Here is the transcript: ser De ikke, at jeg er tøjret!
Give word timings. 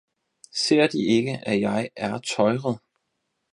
ser 0.55 0.87
De 0.87 1.05
ikke, 1.05 1.39
at 1.47 1.61
jeg 1.61 1.89
er 1.95 2.17
tøjret! 2.19 2.79